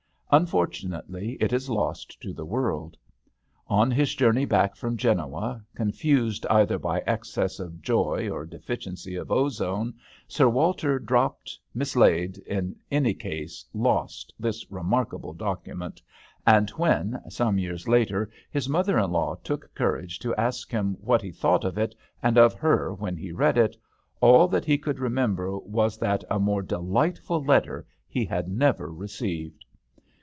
[0.33, 2.95] Unfortu nately it is lost to the world.
[3.67, 5.65] On his journey back from Genoa, THE hAtel d'angleterre.
[5.73, 9.93] 6 1 confused either by excess of joy or deficiency of ozone,
[10.29, 16.01] Sir Walter dropped, mislaid, in any case lost, this remarkable document;
[16.47, 21.21] and when, some years later, his mother in law took courage to ask him what
[21.21, 21.93] he thought of it
[22.23, 23.75] and of her when he read it,
[24.21, 29.65] all that he could remember was that a more delightful letter he had never received.